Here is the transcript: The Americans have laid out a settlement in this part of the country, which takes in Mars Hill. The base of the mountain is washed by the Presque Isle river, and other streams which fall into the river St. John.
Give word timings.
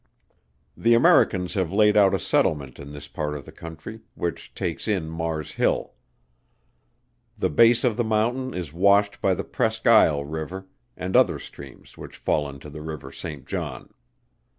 The 0.75 0.95
Americans 0.95 1.53
have 1.53 1.71
laid 1.71 1.95
out 1.95 2.15
a 2.15 2.19
settlement 2.19 2.79
in 2.79 2.91
this 2.91 3.07
part 3.07 3.35
of 3.37 3.45
the 3.45 3.51
country, 3.51 3.99
which 4.15 4.51
takes 4.55 4.87
in 4.87 5.07
Mars 5.07 5.51
Hill. 5.51 5.93
The 7.37 7.51
base 7.51 7.83
of 7.83 7.97
the 7.97 8.03
mountain 8.03 8.51
is 8.55 8.73
washed 8.73 9.21
by 9.21 9.35
the 9.35 9.43
Presque 9.43 9.85
Isle 9.85 10.25
river, 10.25 10.65
and 10.97 11.15
other 11.15 11.37
streams 11.37 11.99
which 11.99 12.17
fall 12.17 12.49
into 12.49 12.71
the 12.71 12.81
river 12.81 13.11
St. 13.11 13.45
John. 13.45 13.93